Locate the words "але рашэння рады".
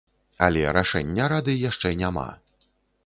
0.45-1.55